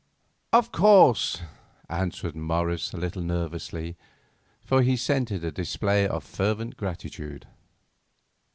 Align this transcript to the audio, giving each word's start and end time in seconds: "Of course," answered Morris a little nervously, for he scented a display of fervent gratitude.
"Of 0.51 0.71
course," 0.71 1.43
answered 1.87 2.35
Morris 2.35 2.91
a 2.91 2.97
little 2.97 3.21
nervously, 3.21 3.97
for 4.65 4.81
he 4.81 4.97
scented 4.97 5.43
a 5.45 5.51
display 5.51 6.07
of 6.07 6.23
fervent 6.23 6.75
gratitude. 6.75 7.45